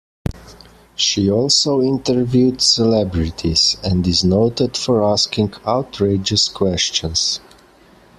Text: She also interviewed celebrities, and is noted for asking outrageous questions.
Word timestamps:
She 0.95 1.29
also 1.29 1.79
interviewed 1.83 2.59
celebrities, 2.59 3.77
and 3.83 4.07
is 4.07 4.23
noted 4.23 4.75
for 4.75 5.03
asking 5.03 5.53
outrageous 5.67 6.49
questions. 6.49 7.39